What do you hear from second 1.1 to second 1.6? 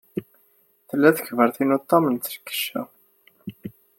tekbert